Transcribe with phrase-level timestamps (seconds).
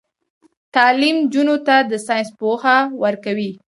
[0.75, 3.51] تعلیم نجونو ته د ساينس پوهه ورکوي.